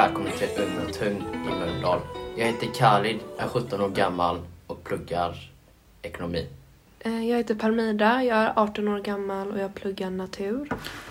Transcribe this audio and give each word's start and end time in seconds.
välkommen 0.00 0.32
till 0.32 0.48
Tung 0.98 1.24
i 1.34 1.48
Mölndal. 1.48 2.00
Jag 2.36 2.46
heter 2.46 2.66
Khalid, 2.66 3.18
är 3.38 3.46
17 3.46 3.80
år 3.80 3.88
gammal 3.88 4.38
och 4.66 4.84
pluggar 4.84 5.50
ekonomi. 6.02 6.46
Eh, 7.00 7.28
Jag 7.28 7.36
heter 7.36 7.54
Parmida, 7.54 8.24
jag 8.24 8.38
är 8.38 8.52
18 8.56 8.88
år 8.88 8.98
gammal 9.00 9.50
och 9.52 9.58
jag 9.58 9.74
pluggar 9.74 10.10
natur. 10.10 10.68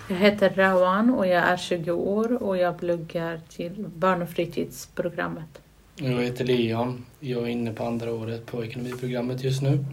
Jag 0.08 0.16
heter 0.16 0.50
Rawan 0.50 1.10
och 1.14 1.26
jag 1.26 1.42
är 1.44 1.56
20 1.56 1.90
år 1.90 2.42
och 2.42 2.56
jag 2.56 2.78
pluggar 2.78 3.40
till 3.48 3.84
barn 3.96 4.22
och 4.22 4.28
fritidsprogrammet. 4.28 5.60
Jag 5.96 6.22
heter 6.22 6.44
Leon. 6.44 7.04
Jag 7.20 7.42
är 7.42 7.46
inne 7.46 7.72
på 7.72 7.84
andra 7.84 8.12
året 8.12 8.46
på 8.46 8.64
ekonomiprogrammet 8.64 9.44
just 9.44 9.62
nu. 9.62 9.84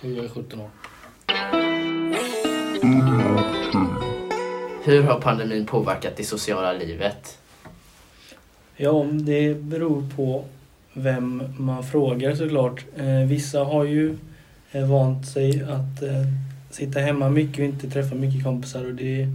Och 0.00 0.10
jag 0.10 0.24
är 0.24 0.28
17 0.28 0.60
år. 0.60 0.70
Hur 4.84 5.02
har 5.02 5.20
pandemin 5.20 5.66
påverkat 5.66 6.16
det 6.16 6.24
sociala 6.24 6.72
livet? 6.72 7.38
Ja, 8.82 9.06
det 9.12 9.54
beror 9.54 10.04
på 10.16 10.44
vem 10.92 11.42
man 11.58 11.84
frågar 11.84 12.34
såklart. 12.34 12.84
Eh, 12.96 13.28
vissa 13.28 13.64
har 13.64 13.84
ju 13.84 14.16
eh, 14.72 14.90
vant 14.90 15.26
sig 15.26 15.62
att 15.62 16.02
eh, 16.02 16.26
sitta 16.70 17.00
hemma 17.00 17.28
mycket 17.28 17.58
och 17.58 17.64
inte 17.64 17.90
träffa 17.90 18.14
mycket 18.14 18.44
kompisar 18.44 18.86
och 18.86 18.94
det 18.94 19.28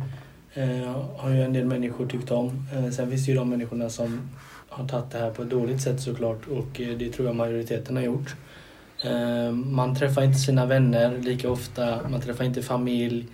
har 1.17 1.29
ju 1.29 1.43
en 1.43 1.53
del 1.53 1.65
människor 1.65 2.07
tyckt 2.07 2.31
om. 2.31 2.67
Sen 2.91 3.09
finns 3.09 3.25
det 3.25 3.31
ju 3.31 3.37
de 3.37 3.49
människorna 3.49 3.89
som 3.89 4.29
har 4.69 4.87
tagit 4.87 5.11
det 5.11 5.17
här 5.17 5.31
på 5.31 5.41
ett 5.41 5.49
dåligt 5.49 5.81
sätt 5.81 6.01
såklart 6.01 6.47
och 6.47 6.81
det 6.99 7.09
tror 7.09 7.27
jag 7.27 7.35
majoriteten 7.35 7.95
har 7.95 8.03
gjort. 8.03 8.35
Man 9.65 9.95
träffar 9.95 10.23
inte 10.23 10.39
sina 10.39 10.65
vänner 10.65 11.17
lika 11.17 11.49
ofta, 11.49 12.09
man 12.09 12.21
träffar 12.21 12.45
inte 12.45 12.61
familj 12.61 13.25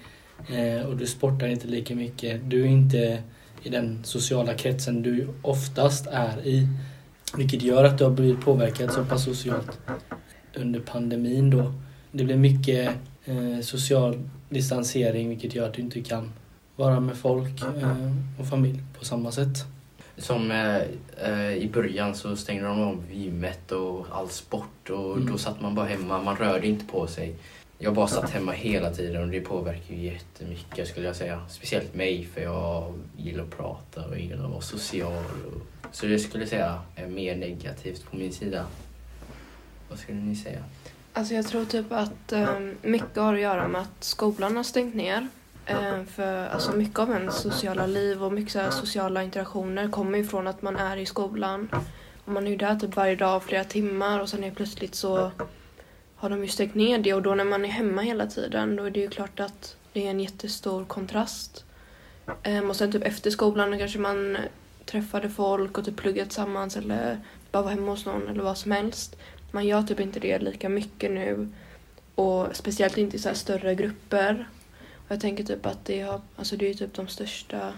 och 0.87 0.97
du 0.97 1.07
sportar 1.07 1.47
inte 1.47 1.67
lika 1.67 1.95
mycket. 1.95 2.41
Du 2.49 2.61
är 2.61 2.67
inte 2.67 3.23
i 3.63 3.69
den 3.69 3.99
sociala 4.03 4.53
kretsen 4.53 5.01
du 5.01 5.27
oftast 5.41 6.07
är 6.07 6.47
i. 6.47 6.67
Vilket 7.37 7.61
gör 7.61 7.83
att 7.83 7.97
du 7.97 8.03
har 8.03 8.11
blivit 8.11 8.41
påverkad 8.41 8.91
så 8.91 9.05
pass 9.05 9.23
socialt 9.25 9.79
under 10.55 10.79
pandemin 10.79 11.49
då. 11.49 11.73
Det 12.11 12.23
blir 12.23 12.35
mycket 12.37 12.95
eh, 13.25 13.59
social 13.61 14.29
distansering 14.49 15.29
vilket 15.29 15.55
gör 15.55 15.67
att 15.67 15.73
du 15.73 15.81
inte 15.81 16.01
kan 16.01 16.31
vara 16.75 16.99
med 16.99 17.17
folk 17.17 17.61
eh, 17.61 18.11
och 18.39 18.47
familj 18.47 18.79
på 18.99 19.05
samma 19.05 19.31
sätt. 19.31 19.57
Som 20.17 20.51
eh, 20.51 20.77
eh, 21.31 21.53
i 21.53 21.69
början 21.73 22.15
så 22.15 22.35
stängde 22.35 22.63
de 22.63 22.81
av 22.81 23.03
gymmet 23.13 23.71
och 23.71 24.05
all 24.11 24.29
sport 24.29 24.89
och 24.89 25.15
Mm. 25.17 25.31
då 25.31 25.37
satt 25.37 25.61
man 25.61 25.75
bara 25.75 25.85
hemma, 25.85 26.21
man 26.21 26.35
rörde 26.35 26.67
inte 26.67 26.85
på 26.85 27.07
sig. 27.07 27.35
Jag 27.83 27.93
bara 27.93 28.07
satt 28.07 28.29
hemma 28.29 28.51
hela 28.51 28.89
tiden 28.89 29.23
och 29.23 29.29
det 29.29 29.41
påverkar 29.41 29.95
ju 29.95 30.05
jättemycket 30.05 30.87
skulle 30.87 31.05
jag 31.05 31.15
säga. 31.15 31.41
Speciellt 31.49 31.95
mig 31.95 32.25
för 32.33 32.41
jag 32.41 32.93
gillar 33.17 33.43
att 33.43 33.57
prata 33.57 34.05
och 34.05 34.19
gillar 34.19 34.45
att 34.45 34.51
vara 34.51 34.61
social. 34.61 35.23
Och, 35.45 35.95
så 35.95 36.05
det 36.05 36.19
skulle 36.19 36.43
jag 36.43 36.49
säga 36.49 36.81
är 36.95 37.07
mer 37.07 37.35
negativt 37.35 38.05
på 38.11 38.15
min 38.17 38.33
sida. 38.33 38.65
Vad 39.89 39.99
skulle 39.99 40.17
ni 40.17 40.35
säga? 40.35 40.63
Alltså 41.13 41.33
jag 41.33 41.47
tror 41.47 41.65
typ 41.65 41.91
att 41.91 42.31
eh, 42.31 42.59
mycket 42.81 43.15
har 43.15 43.33
att 43.33 43.39
göra 43.39 43.67
med 43.67 43.81
att 43.81 44.03
skolan 44.03 44.55
har 44.55 44.63
stängt 44.63 44.95
ner. 44.95 45.27
Eh, 45.65 46.03
för 46.03 46.47
alltså 46.47 46.71
mycket 46.71 46.99
av 46.99 47.11
ens 47.11 47.35
sociala 47.35 47.85
liv 47.85 48.23
och 48.23 48.33
mycket 48.33 48.51
så 48.51 48.59
här 48.59 48.71
sociala 48.71 49.23
interaktioner 49.23 49.89
kommer 49.89 50.17
ju 50.17 50.25
från 50.25 50.47
att 50.47 50.61
man 50.61 50.75
är 50.75 50.97
i 50.97 51.05
skolan. 51.05 51.69
Och 52.25 52.31
man 52.31 52.47
är 52.47 52.51
ju 52.51 52.57
där 52.57 52.75
typ 52.75 52.95
varje 52.95 53.15
dag 53.15 53.43
flera 53.43 53.63
timmar 53.63 54.19
och 54.19 54.29
sen 54.29 54.43
är 54.43 54.51
plötsligt 54.51 54.95
så 54.95 55.31
har 56.23 56.29
de 56.29 56.41
ju 56.41 56.47
stängt 56.47 56.75
ner 56.75 56.97
det 56.97 57.13
och 57.13 57.21
då 57.21 57.35
när 57.35 57.43
man 57.45 57.65
är 57.65 57.69
hemma 57.69 58.01
hela 58.01 58.27
tiden 58.27 58.75
då 58.75 58.83
är 58.83 58.91
det 58.91 58.99
ju 58.99 59.09
klart 59.09 59.39
att 59.39 59.77
det 59.93 60.05
är 60.05 60.09
en 60.09 60.19
jättestor 60.19 60.85
kontrast. 60.85 61.65
Eh, 62.43 62.69
och 62.69 62.75
sen 62.75 62.91
typ 62.91 63.03
efter 63.03 63.31
skolan 63.31 63.71
då 63.71 63.77
kanske 63.77 63.99
man 63.99 64.37
träffade 64.85 65.29
folk 65.29 65.77
och 65.77 65.85
typ 65.85 65.95
pluggade 65.95 66.29
tillsammans 66.29 66.77
eller 66.77 67.19
bara 67.51 67.63
var 67.63 67.69
hemma 67.69 67.91
hos 67.91 68.05
någon 68.05 68.27
eller 68.27 68.43
vad 68.43 68.57
som 68.57 68.71
helst. 68.71 69.15
Man 69.51 69.67
gör 69.67 69.83
typ 69.83 69.99
inte 69.99 70.19
det 70.19 70.39
lika 70.39 70.69
mycket 70.69 71.11
nu. 71.11 71.49
Och 72.15 72.47
speciellt 72.55 72.97
inte 72.97 73.15
i 73.15 73.19
så 73.19 73.29
här 73.29 73.35
större 73.35 73.75
grupper. 73.75 74.47
Och 74.95 75.11
jag 75.11 75.21
tänker 75.21 75.43
typ 75.43 75.65
att 75.65 75.85
det, 75.85 76.01
har, 76.01 76.21
alltså 76.35 76.57
det 76.57 76.69
är 76.69 76.73
typ 76.73 76.93
de 76.93 77.07
största 77.07 77.73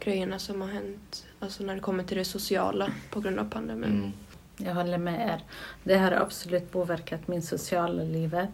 grejerna 0.00 0.38
som 0.38 0.60
har 0.60 0.68
hänt 0.68 1.26
alltså 1.40 1.62
när 1.62 1.74
det 1.74 1.80
kommer 1.80 2.04
till 2.04 2.16
det 2.16 2.24
sociala 2.24 2.92
på 3.10 3.20
grund 3.20 3.38
av 3.38 3.50
pandemin. 3.50 3.90
Mm. 3.90 4.12
Jag 4.58 4.74
håller 4.74 4.98
med 4.98 5.28
er. 5.28 5.42
Det 5.82 5.98
har 5.98 6.12
absolut 6.12 6.72
påverkat 6.72 7.28
min 7.28 7.42
sociala 7.42 8.02
livet. 8.02 8.48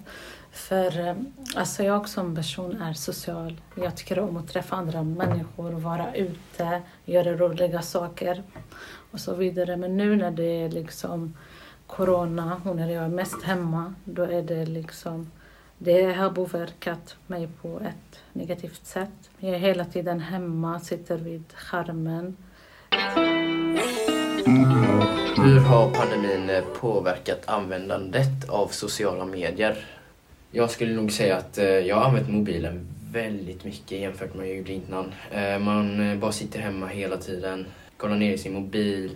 För 0.52 1.08
eh, 1.08 1.14
alltså 1.56 1.82
jag 1.82 2.08
som 2.08 2.36
person 2.36 2.82
är 2.82 2.92
social. 2.92 3.60
Jag 3.74 3.96
tycker 3.96 4.18
om 4.18 4.36
att 4.36 4.48
träffa 4.48 4.76
andra 4.76 5.02
människor, 5.02 5.70
vara 5.70 6.14
ute, 6.14 6.82
göra 7.04 7.36
roliga 7.36 7.82
saker 7.82 8.42
och 9.10 9.20
så 9.20 9.34
vidare. 9.34 9.76
Men 9.76 9.96
nu 9.96 10.16
när 10.16 10.30
det 10.30 10.62
är 10.62 10.70
liksom 10.70 11.36
corona 11.86 12.60
och 12.64 12.76
när 12.76 12.90
jag 12.90 13.04
är 13.04 13.08
mest 13.08 13.42
hemma, 13.42 13.94
då 14.04 14.22
är 14.22 14.42
det 14.42 14.66
liksom 14.66 15.30
det 15.78 16.12
har 16.12 16.30
påverkat 16.30 17.16
mig 17.26 17.48
på 17.62 17.80
ett 17.80 18.20
negativt 18.32 18.86
sätt. 18.86 19.30
Jag 19.38 19.54
är 19.54 19.58
hela 19.58 19.84
tiden 19.84 20.20
hemma, 20.20 20.80
sitter 20.80 21.16
vid 21.16 21.44
skärmen. 21.54 22.36
Mm. 24.46 25.03
Hur 25.36 25.60
har 25.60 25.90
pandemin 25.90 26.50
eh, 26.50 26.64
påverkat 26.80 27.42
användandet 27.44 28.48
av 28.48 28.68
sociala 28.68 29.24
medier? 29.24 29.76
Jag 30.50 30.70
skulle 30.70 30.94
nog 30.94 31.12
säga 31.12 31.36
att 31.36 31.58
eh, 31.58 31.64
jag 31.66 31.96
har 31.96 32.04
använt 32.04 32.28
mobilen 32.28 32.86
väldigt 33.12 33.64
mycket 33.64 34.00
jämfört 34.00 34.34
med 34.34 34.38
vad 34.38 34.48
jag 34.48 34.56
gjorde 34.56 34.72
innan. 34.72 35.12
Eh, 35.32 35.58
Man 35.58 36.20
bara 36.20 36.32
sitter 36.32 36.60
hemma 36.60 36.86
hela 36.86 37.16
tiden, 37.16 37.66
kollar 37.96 38.16
ner 38.16 38.32
i 38.32 38.38
sin 38.38 38.54
mobil. 38.54 39.10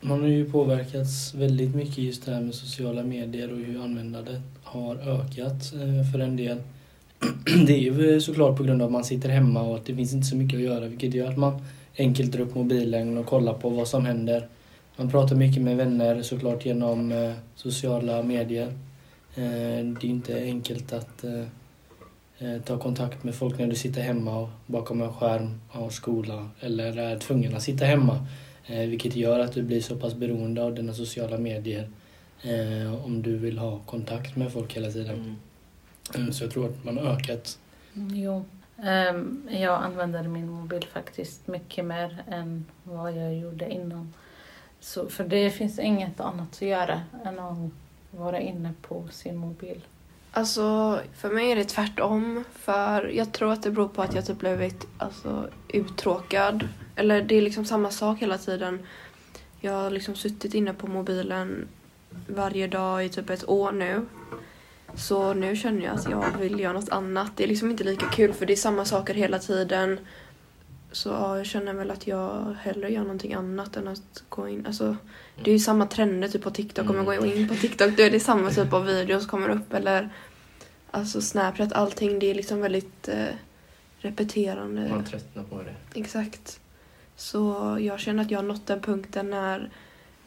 Man 0.00 0.20
har 0.20 0.28
ju 0.28 0.50
påverkats 0.50 1.34
väldigt 1.34 1.74
mycket 1.74 1.98
just 1.98 2.26
det 2.26 2.32
här 2.32 2.40
med 2.40 2.54
sociala 2.54 3.02
medier 3.02 3.52
och 3.52 3.58
hur 3.58 3.84
användandet 3.84 4.42
har 4.62 4.94
ökat 4.96 5.64
för 6.12 6.18
en 6.18 6.36
del. 6.36 6.58
Det 7.66 7.72
är 7.72 7.78
ju 7.78 8.20
såklart 8.20 8.56
på 8.56 8.62
grund 8.62 8.82
av 8.82 8.86
att 8.86 8.92
man 8.92 9.04
sitter 9.04 9.28
hemma 9.28 9.62
och 9.62 9.76
att 9.76 9.86
det 9.86 9.94
finns 9.94 10.12
inte 10.12 10.26
så 10.26 10.36
mycket 10.36 10.56
att 10.56 10.64
göra 10.64 10.86
vilket 10.86 11.14
gör 11.14 11.28
att 11.28 11.38
man 11.38 11.62
enkelt 11.98 12.32
drar 12.32 12.40
upp 12.40 12.54
mobilen 12.54 13.18
och 13.18 13.26
kollar 13.26 13.54
på 13.54 13.68
vad 13.68 13.88
som 13.88 14.06
händer. 14.06 14.48
Man 14.96 15.10
pratar 15.10 15.36
mycket 15.36 15.62
med 15.62 15.76
vänner 15.76 16.22
såklart 16.22 16.66
genom 16.66 17.12
eh, 17.12 17.32
sociala 17.54 18.22
medier. 18.22 18.66
Eh, 19.34 19.84
det 20.00 20.04
är 20.04 20.04
inte 20.04 20.42
enkelt 20.42 20.92
att 20.92 21.24
eh, 21.24 21.44
eh, 22.38 22.62
ta 22.62 22.78
kontakt 22.78 23.24
med 23.24 23.34
folk 23.34 23.58
när 23.58 23.66
du 23.66 23.74
sitter 23.74 24.02
hemma 24.02 24.38
och 24.38 24.48
bakom 24.66 25.02
en 25.02 25.12
skärm 25.12 25.60
har 25.68 25.90
skola 25.90 26.48
eller 26.60 26.98
är 26.98 27.18
tvungen 27.18 27.56
att 27.56 27.62
sitta 27.62 27.84
hemma. 27.84 28.26
Eh, 28.66 28.88
vilket 28.88 29.16
gör 29.16 29.38
att 29.38 29.52
du 29.52 29.62
blir 29.62 29.80
så 29.80 29.96
pass 29.96 30.14
beroende 30.14 30.62
av 30.62 30.74
dina 30.74 30.94
sociala 30.94 31.38
medier 31.38 31.88
eh, 32.42 33.04
om 33.04 33.22
du 33.22 33.36
vill 33.36 33.58
ha 33.58 33.78
kontakt 33.78 34.36
med 34.36 34.52
folk 34.52 34.76
hela 34.76 34.90
tiden. 34.90 35.14
Mm. 35.14 35.36
Mm, 36.14 36.32
så 36.32 36.44
jag 36.44 36.50
tror 36.50 36.66
att 36.66 36.84
man 36.84 36.98
har 36.98 37.04
ökat. 37.04 37.58
Jo. 37.94 38.44
Ehm, 38.82 39.48
jag 39.50 39.82
använder 39.82 40.22
min 40.22 40.48
mobil 40.48 40.86
faktiskt 40.92 41.46
mycket 41.46 41.84
mer 41.84 42.22
än 42.30 42.64
vad 42.82 43.12
jag 43.12 43.34
gjorde 43.34 43.72
innan. 43.72 44.12
Så, 44.84 45.08
för 45.08 45.24
det 45.24 45.50
finns 45.50 45.78
inget 45.78 46.20
annat 46.20 46.48
att 46.52 46.62
göra 46.62 47.02
än 47.24 47.38
att 47.38 47.56
vara 48.10 48.40
inne 48.40 48.72
på 48.82 49.08
sin 49.10 49.36
mobil. 49.36 49.80
Alltså 50.32 51.00
för 51.16 51.30
mig 51.30 51.52
är 51.52 51.56
det 51.56 51.64
tvärtom. 51.64 52.44
För 52.52 53.08
jag 53.08 53.32
tror 53.32 53.52
att 53.52 53.62
det 53.62 53.70
beror 53.70 53.88
på 53.88 54.02
att 54.02 54.14
jag 54.14 54.26
typ 54.26 54.38
blivit 54.38 54.86
alltså, 54.98 55.48
uttråkad. 55.68 56.68
Eller 56.96 57.22
det 57.22 57.34
är 57.34 57.42
liksom 57.42 57.64
samma 57.64 57.90
sak 57.90 58.18
hela 58.18 58.38
tiden. 58.38 58.86
Jag 59.60 59.72
har 59.72 59.90
liksom 59.90 60.14
suttit 60.14 60.54
inne 60.54 60.74
på 60.74 60.86
mobilen 60.86 61.68
varje 62.28 62.66
dag 62.66 63.04
i 63.04 63.08
typ 63.08 63.30
ett 63.30 63.48
år 63.48 63.72
nu. 63.72 64.06
Så 64.94 65.34
nu 65.34 65.56
känner 65.56 65.84
jag 65.84 65.94
att 65.94 66.10
jag 66.10 66.24
vill 66.38 66.60
göra 66.60 66.72
något 66.72 66.88
annat. 66.88 67.32
Det 67.36 67.44
är 67.44 67.48
liksom 67.48 67.70
inte 67.70 67.84
lika 67.84 68.06
kul 68.06 68.32
för 68.32 68.46
det 68.46 68.52
är 68.52 68.56
samma 68.56 68.84
saker 68.84 69.14
hela 69.14 69.38
tiden. 69.38 69.98
Så 70.94 71.08
ja, 71.08 71.36
jag 71.36 71.46
känner 71.46 71.74
väl 71.74 71.90
att 71.90 72.06
jag 72.06 72.56
hellre 72.60 72.92
gör 72.92 73.02
någonting 73.02 73.34
annat 73.34 73.76
än 73.76 73.88
att 73.88 74.22
gå 74.28 74.48
in. 74.48 74.66
Alltså, 74.66 74.96
det 75.42 75.50
är 75.50 75.52
ju 75.52 75.58
samma 75.58 75.86
trender 75.86 76.28
typ 76.28 76.42
på 76.42 76.50
TikTok. 76.50 76.90
Om 76.90 76.96
jag 76.96 77.06
går 77.06 77.26
in 77.26 77.48
på 77.48 77.54
TikTok 77.54 77.96
då 77.96 78.02
är 78.02 78.10
det 78.10 78.20
samma 78.20 78.50
typ 78.50 78.72
av 78.72 78.84
videos 78.84 79.22
som 79.22 79.30
kommer 79.30 79.48
upp. 79.48 79.72
Eller 79.72 80.10
alltså 80.90 81.20
Snapchat, 81.20 81.72
allting. 81.72 82.18
Det 82.18 82.30
är 82.30 82.34
liksom 82.34 82.60
väldigt 82.60 83.08
eh, 83.08 83.26
repeterande. 83.98 84.88
Man 84.88 85.04
tröttnar 85.04 85.42
på 85.42 85.62
det. 85.62 86.00
Exakt. 86.00 86.60
Så 87.16 87.76
jag 87.80 88.00
känner 88.00 88.22
att 88.22 88.30
jag 88.30 88.38
har 88.38 88.44
nått 88.44 88.66
den 88.66 88.80
punkten 88.80 89.30
när 89.30 89.70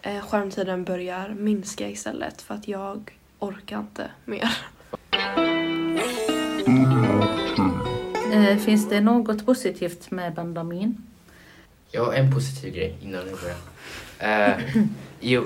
eh, 0.01 0.19
skärmtiden 0.19 0.83
börjar 0.83 1.29
minska 1.29 1.89
istället. 1.89 2.41
För 2.41 2.55
att 2.55 2.67
jag 2.67 3.17
orkar 3.39 3.79
inte 3.79 4.11
mer. 4.25 4.57
Eh, 8.37 8.57
finns 8.57 8.89
det 8.89 9.01
något 9.01 9.45
positivt 9.45 10.11
med 10.11 10.35
pandemin? 10.35 10.97
Ja, 11.91 12.13
en 12.13 12.33
positiv 12.33 12.73
grej 12.73 12.95
innan 13.01 13.25
vi 13.25 13.31
börjar. 13.31 13.57
Eh, 14.19 14.83
jo, 15.19 15.43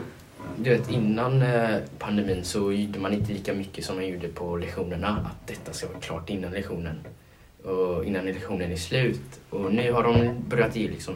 du 0.57 0.69
vet 0.69 0.91
innan 0.91 1.41
eh, 1.41 1.77
pandemin 1.99 2.43
så 2.43 2.71
gjorde 2.71 2.99
man 2.99 3.13
inte 3.13 3.33
lika 3.33 3.53
mycket 3.53 3.85
som 3.85 3.95
man 3.95 4.07
gjorde 4.07 4.27
på 4.27 4.57
lektionerna. 4.57 5.07
Att 5.07 5.47
detta 5.47 5.73
ska 5.73 5.87
vara 5.87 5.99
klart 5.99 6.29
innan 6.29 6.51
lektionen. 6.51 6.99
Och 7.63 8.05
innan 8.05 8.25
lektionen 8.25 8.71
är 8.71 8.75
slut. 8.75 9.39
Och 9.49 9.73
nu 9.73 9.91
har 9.91 10.03
de 10.03 10.35
börjat 10.49 10.75
ge 10.75 10.87
liksom 10.87 11.15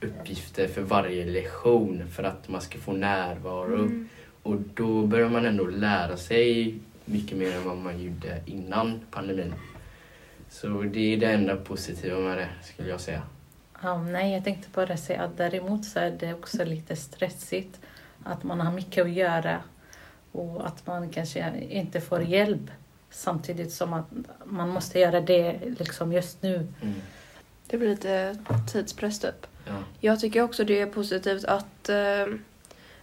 uppgifter 0.00 0.68
för 0.68 0.82
varje 0.82 1.24
lektion 1.24 2.02
för 2.10 2.22
att 2.22 2.48
man 2.48 2.60
ska 2.60 2.78
få 2.78 2.92
närvaro. 2.92 3.74
Mm. 3.74 4.08
Och 4.42 4.56
då 4.74 5.06
börjar 5.06 5.28
man 5.28 5.46
ändå 5.46 5.66
lära 5.66 6.16
sig 6.16 6.74
mycket 7.04 7.38
mer 7.38 7.56
än 7.56 7.64
vad 7.64 7.76
man 7.76 8.02
gjorde 8.02 8.40
innan 8.46 9.00
pandemin. 9.10 9.54
Så 10.52 10.68
det 10.68 11.14
är 11.14 11.16
det 11.16 11.26
enda 11.26 11.56
positiva 11.56 12.18
med 12.20 12.38
det, 12.38 12.48
skulle 12.62 12.88
jag 12.88 13.00
säga. 13.00 13.22
Ja, 13.82 14.02
nej, 14.02 14.32
jag 14.32 14.44
tänkte 14.44 14.68
bara 14.74 14.96
säga 14.96 15.22
att 15.22 15.36
däremot 15.36 15.84
så 15.84 15.98
är 15.98 16.10
det 16.10 16.34
också 16.34 16.64
lite 16.64 16.96
stressigt. 16.96 17.80
Att 18.24 18.42
man 18.42 18.60
har 18.60 18.72
mycket 18.72 19.04
att 19.04 19.10
göra 19.10 19.60
och 20.32 20.66
att 20.66 20.86
man 20.86 21.10
kanske 21.10 21.60
inte 21.70 22.00
får 22.00 22.22
hjälp 22.22 22.70
samtidigt 23.10 23.72
som 23.72 23.92
att 23.92 24.06
man 24.44 24.68
måste 24.68 24.98
göra 24.98 25.20
det 25.20 25.60
liksom 25.78 26.12
just 26.12 26.42
nu. 26.42 26.54
Mm. 26.54 26.94
Det 27.66 27.78
blir 27.78 27.88
lite 27.88 28.36
tidspress 28.72 29.20
typ. 29.20 29.46
Ja. 29.66 29.74
Jag 30.00 30.20
tycker 30.20 30.42
också 30.42 30.64
det 30.64 30.80
är 30.80 30.86
positivt 30.86 31.44
att 31.44 31.88
eh, 31.88 32.26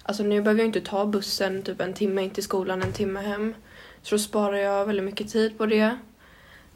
Alltså 0.04 0.24
nu 0.24 0.42
behöver 0.42 0.60
jag 0.60 0.68
inte 0.68 0.82
ta 0.82 1.06
bussen 1.06 1.64
typ 1.64 1.82
en 1.82 1.94
timme 1.94 2.24
in 2.24 2.30
till 2.30 2.44
skolan, 2.44 2.82
en 2.82 2.94
timme 2.94 3.20
hem. 3.20 3.54
Så 4.02 4.16
då 4.16 4.20
sparar 4.20 4.58
jag 4.58 4.86
väldigt 4.86 5.06
mycket 5.06 5.30
tid 5.30 5.58
på 5.58 5.66
det. 5.66 5.98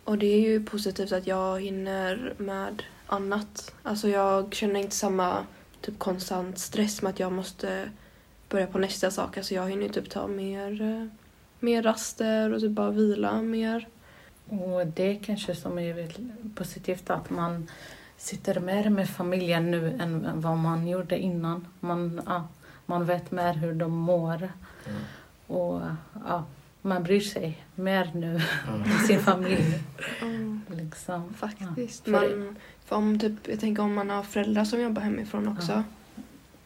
Och 0.03 0.17
det 0.17 0.25
är 0.25 0.39
ju 0.39 0.63
positivt 0.63 1.11
att 1.11 1.27
jag 1.27 1.61
hinner 1.61 2.33
med 2.37 2.83
annat. 3.07 3.73
Alltså 3.83 4.07
jag 4.09 4.53
känner 4.53 4.79
inte 4.79 4.95
samma 4.95 5.45
typ 5.81 5.99
konstant 5.99 6.59
stress 6.59 7.01
med 7.01 7.09
att 7.09 7.19
jag 7.19 7.31
måste 7.31 7.89
börja 8.49 8.67
på 8.67 8.77
nästa 8.77 9.11
sak. 9.11 9.37
Alltså 9.37 9.53
jag 9.53 9.69
hinner 9.69 9.89
typ 9.89 10.09
ta 10.09 10.27
mer, 10.27 10.81
eh, 10.81 11.07
mer 11.59 11.83
raster 11.83 12.53
och 12.53 12.59
typ 12.59 12.71
bara 12.71 12.91
vila 12.91 13.41
mer. 13.41 13.87
Och 14.49 14.87
det 14.87 15.15
kanske 15.15 15.55
som 15.55 15.79
är 15.79 15.93
väldigt 15.93 16.55
positivt 16.55 17.09
att 17.09 17.29
man 17.29 17.67
sitter 18.17 18.59
mer 18.59 18.89
med 18.89 19.09
familjen 19.09 19.71
nu 19.71 19.97
än 20.01 20.41
vad 20.41 20.57
man 20.57 20.87
gjorde 20.87 21.17
innan. 21.19 21.67
Man, 21.79 22.21
ja, 22.25 22.47
man 22.85 23.05
vet 23.05 23.31
mer 23.31 23.53
hur 23.53 23.73
de 23.73 23.91
mår 23.91 24.49
Mm. 24.85 25.01
och 25.47 25.81
ja, 26.27 26.43
man 26.85 27.03
bryr 27.03 27.19
sig 27.19 27.63
mer 27.75 28.11
nu 28.13 28.27
Mm. 28.27 28.41
om 28.73 29.07
sin 29.07 29.19
familj. 29.19 29.79
Mm. 30.21 30.61
Liksom. 30.69 31.33
Faktiskt. 31.37 32.03
Ja, 32.07 32.11
man, 32.11 32.55
för- 32.85 32.95
om 32.95 33.19
typ, 33.19 33.33
jag 33.47 33.59
tänker 33.59 33.83
om 33.83 33.93
man 33.93 34.09
har 34.09 34.23
föräldrar 34.23 34.65
som 34.65 34.81
jobbar 34.81 35.01
hemifrån 35.01 35.47
också. 35.47 35.71
Ja. 35.71 35.83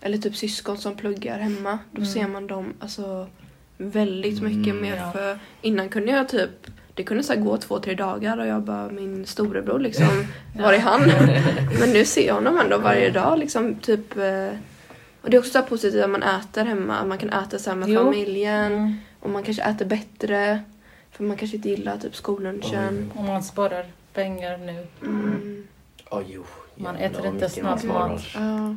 Eller 0.01 0.17
typ 0.17 0.35
syskon 0.35 0.77
som 0.77 0.95
pluggar 0.95 1.39
hemma. 1.39 1.79
Då 1.91 1.97
Mm. 2.01 2.13
ser 2.13 2.27
man 2.27 2.47
dem 2.47 2.73
alltså, 2.79 3.27
väldigt 3.77 4.41
mycket 4.41 4.67
Mm, 4.73 4.81
mer. 4.81 4.95
ja. 4.95 5.11
För 5.11 5.39
innan 5.61 5.89
kunde 5.89 6.11
jag 6.11 6.29
typ 6.29 6.67
det 6.93 7.03
kunde 7.03 7.23
så 7.23 7.35
gå 7.35 7.57
två, 7.57 7.79
tre 7.79 7.93
dagar 7.95 8.37
och 8.37 8.47
jag 8.47 8.61
bara 8.61 8.89
min 8.89 9.25
storebror 9.25 9.79
liksom, 9.79 10.07
var 10.59 10.73
är 10.73 10.79
han? 10.79 11.01
Men 11.79 11.89
nu 11.93 12.05
ser 12.05 12.27
jag 12.27 12.33
honom 12.35 12.57
ändå 12.57 12.77
varje 12.77 13.09
dag 13.09 13.39
liksom 13.39 13.75
typ 13.75 14.17
eh, 14.17 14.49
och 15.21 15.29
det 15.29 15.37
är 15.37 15.39
också 15.39 15.51
så 15.51 15.61
positivt 15.61 16.03
att 16.03 16.09
man 16.09 16.23
äter 16.23 16.65
hemma, 16.65 17.05
man 17.05 17.17
kan 17.17 17.29
äta 17.29 17.59
så 17.59 17.69
här 17.69 17.77
med 17.77 17.89
Jo. 17.89 18.03
familjen 18.03 18.71
Mm. 18.73 18.93
Och 19.19 19.29
man 19.29 19.43
kanske 19.43 19.63
äter 19.63 19.85
bättre 19.85 20.63
för 21.11 21.23
man 21.23 21.37
kanske 21.37 21.57
inte 21.57 21.69
gillar 21.69 21.97
typ 21.97 22.15
skollunchen. 22.15 23.11
Och 23.15 23.23
man 23.23 23.43
sparar 23.43 23.85
pengar 24.13 24.57
nu. 24.57 24.87
Mm. 25.01 25.67
Ja, 26.11 26.21
jo. 26.27 26.43
Man 26.75 26.95
äter 26.95 27.25
inte 27.25 27.49
snabbmat. 27.49 27.81
sparar. 27.81 28.21
Ja. 28.35 28.75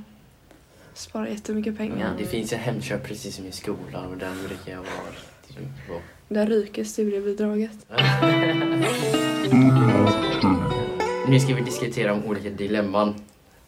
Sparar 0.94 1.26
jättemycket 1.26 1.76
pengar. 1.78 2.06
Mm, 2.06 2.18
Det 2.18 2.24
finns 2.26 2.52
en 2.52 2.58
Hemköp 2.58 3.04
precis 3.06 3.36
som 3.36 3.46
i 3.46 3.52
skolan 3.52 4.06
och 4.06 4.16
den 4.16 4.38
brukar 4.48 4.72
jag 4.72 4.78
vara 4.78 5.12
mycket 5.48 5.88
på. 5.88 5.94
Där 6.28 6.46
ryker 6.46 6.84
studiebidraget. 6.84 7.86
Nu 11.28 11.40
ska 11.40 11.54
vi 11.54 11.60
diskutera 11.60 12.12
om 12.12 12.24
olika 12.24 12.50
dilemman. 12.50 13.14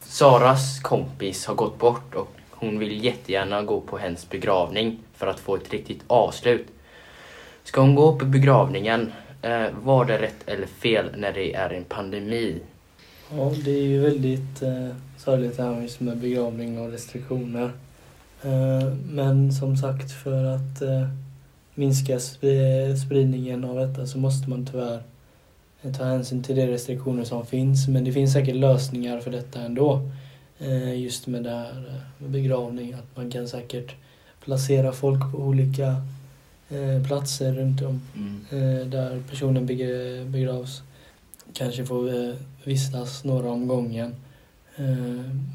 Saras 0.00 0.80
kompis 0.82 1.46
har 1.46 1.54
gått 1.54 1.78
bort 1.78 2.14
och 2.14 2.36
hon 2.62 2.78
vill 2.78 3.04
jättegärna 3.04 3.62
gå 3.62 3.80
på 3.80 3.98
hens 3.98 4.30
begravning 4.30 4.98
för 5.14 5.26
att 5.26 5.40
få 5.40 5.56
ett 5.56 5.72
riktigt 5.72 6.02
avslut. 6.06 6.66
Ska 7.64 7.80
hon 7.80 7.94
gå 7.94 8.18
på 8.18 8.24
begravningen? 8.24 9.12
Eh, 9.42 9.66
var 9.82 10.04
det 10.04 10.18
rätt 10.22 10.48
eller 10.48 10.66
fel 10.66 11.06
när 11.16 11.32
det 11.32 11.54
är 11.54 11.70
en 11.70 11.84
pandemi? 11.84 12.60
Ja, 13.36 13.52
det 13.64 13.70
är 13.70 13.82
ju 13.82 14.00
väldigt 14.00 14.62
eh, 14.62 14.88
sorgligt 15.18 15.56
det 15.56 15.62
här 15.62 16.02
med 16.04 16.16
begravning 16.16 16.78
och 16.78 16.90
restriktioner. 16.92 17.70
Eh, 18.42 18.94
men 19.10 19.52
som 19.52 19.76
sagt, 19.76 20.12
för 20.12 20.44
att 20.44 20.82
eh, 20.82 21.08
minska 21.74 22.16
sp- 22.18 22.96
spridningen 22.96 23.64
av 23.64 23.76
detta 23.76 24.06
så 24.06 24.18
måste 24.18 24.50
man 24.50 24.66
tyvärr 24.66 25.02
eh, 25.82 25.92
ta 25.92 26.04
hänsyn 26.04 26.42
till 26.42 26.56
de 26.56 26.66
restriktioner 26.66 27.24
som 27.24 27.46
finns. 27.46 27.88
Men 27.88 28.04
det 28.04 28.12
finns 28.12 28.32
säkert 28.32 28.56
lösningar 28.56 29.20
för 29.20 29.30
detta 29.30 29.60
ändå. 29.60 30.00
Eh, 30.62 31.00
just 31.00 31.26
med 31.26 31.42
det 31.44 31.50
här 31.50 31.70
eh, 31.88 32.22
med 32.22 32.30
begravning, 32.30 32.92
att 32.92 33.16
man 33.16 33.30
kan 33.30 33.48
säkert 33.48 33.94
placera 34.44 34.92
folk 34.92 35.32
på 35.32 35.38
olika 35.38 35.86
eh, 36.70 37.06
platser 37.06 37.52
runt 37.52 37.82
om 37.82 38.00
Mm. 38.16 38.90
där 38.90 39.22
personen 39.30 39.66
beg- 39.68 40.24
begravs. 40.30 40.82
Kanske 41.54 41.86
får 41.86 42.34
vistas 42.64 43.24
några 43.24 43.50
om 43.50 43.68
gången. 43.68 44.14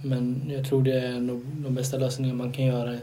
Men 0.03 0.41
jag 0.49 0.65
tror 0.65 0.83
det 0.83 0.99
är 0.99 1.19
nog 1.19 1.45
de 1.45 1.75
bästa 1.75 1.97
lösningarna 1.97 2.37
man 2.43 2.51
kan 2.51 2.65
göra 2.65 2.97